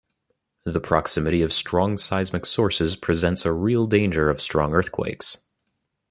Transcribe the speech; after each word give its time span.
The 0.63 0.79
proximity 0.79 1.43
of 1.43 1.53
strong 1.53 1.95
seismic 1.99 2.47
sources 2.47 2.95
presents 2.95 3.45
a 3.45 3.53
real 3.53 3.85
danger 3.85 4.31
of 4.31 4.41
strong 4.41 4.73
earthquakes. 4.73 5.43